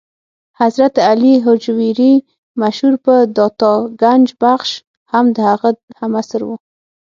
حضرت 0.59 0.95
علي 1.09 1.33
هجویري 1.45 2.13
مشهور 2.61 2.93
په 3.05 3.15
داتا 3.37 3.73
ګنج 4.01 4.27
بخش 4.41 4.69
هم 5.11 5.25
د 5.35 5.37
هغه 5.49 5.69
هم 5.99 6.11
عصر 6.19 6.41
و. 6.45 6.49